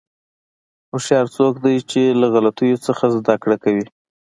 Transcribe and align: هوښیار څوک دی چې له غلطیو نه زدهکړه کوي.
هوښیار 0.91 1.25
څوک 1.35 1.53
دی 1.65 1.75
چې 1.91 2.01
له 2.21 2.27
غلطیو 2.33 2.77
نه 2.99 3.07
زدهکړه 3.15 3.55
کوي. 3.63 3.85